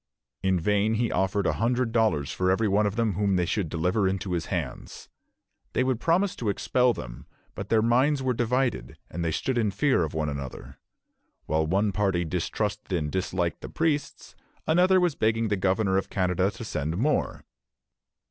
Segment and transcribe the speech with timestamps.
[0.41, 3.69] "In vain he offered a hundred dollars for every one of them whom they should
[3.69, 5.09] deliver into his hands.
[5.73, 9.69] They would promise to expel them; but their minds were divided, and they stood in
[9.69, 10.79] fear of one another.
[11.45, 14.35] While one party distrusted and disliked the priests,
[14.65, 17.45] another was begging the governor of Canada to send more.